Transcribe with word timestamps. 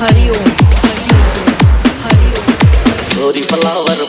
हरिओम 0.00 0.50
हरी 3.16 3.42
flower 3.52 4.04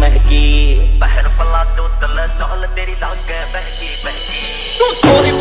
महकी 0.00 0.72
पहर 1.00 1.28
पला 1.38 1.62
जो 1.76 1.86
चल 2.00 2.16
चाल 2.38 2.64
तेरी 2.76 2.92
लागे 3.02 3.40
बहकी 3.54 3.90
बहकी 4.04 4.40
तू 4.78 4.90
चोरी 5.02 5.32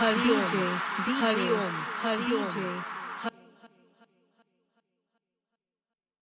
Hari 0.00 0.32
Om, 0.32 0.80
Hari 1.20 1.52
Om, 1.52 1.74
Hari 2.02 2.34
Om. 2.34 2.99